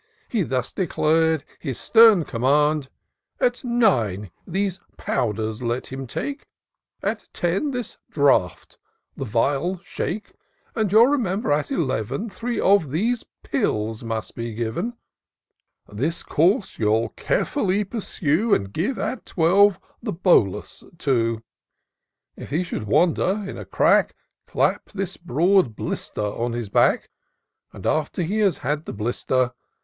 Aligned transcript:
He 0.29 0.41
thus 0.41 0.73
declar'd 0.73 1.43
his 1.59 1.77
stem 1.79 2.25
command:" 2.25 2.89
At 3.49 3.63
nine, 3.63 4.31
these 4.47 4.79
powders 4.97 5.61
let 5.61 5.93
him 5.93 6.07
take; 6.07 6.47
At 7.03 7.27
ten, 7.33 7.69
this 7.69 7.97
draught— 8.09 8.79
the 9.15 9.27
phial 9.27 9.79
shake; 9.83 10.33
And 10.73 10.91
you'll 10.91 11.05
remember, 11.05 11.51
at 11.51 11.69
eleven, 11.69 12.31
Three 12.31 12.59
of 12.59 12.89
these 12.89 13.23
pills 13.43 14.03
must 14.03 14.35
then 14.35 14.43
be 14.43 14.55
given; 14.55 14.93
This 15.87 16.23
course 16.23 16.79
you'll 16.79 17.09
carefiilly 17.09 17.87
pursue. 17.87 18.55
And 18.55 18.73
give, 18.73 18.97
at 18.97 19.23
twelve, 19.27 19.79
the 20.01 20.13
bolus 20.13 20.83
too: 20.97 21.43
If 22.35 22.49
he 22.49 22.63
should 22.63 22.85
wander, 22.87 23.45
in 23.47 23.55
a 23.55 23.65
crack 23.65 24.15
Clap 24.47 24.85
this 24.93 25.15
broad 25.17 25.75
blister 25.75 26.21
on 26.23 26.53
his 26.53 26.69
back; 26.69 27.09
And, 27.71 27.85
after 27.85 28.23
he 28.23 28.39
has 28.39 28.57
had 28.65 28.85
the 28.85 28.93
blister. 28.93 29.51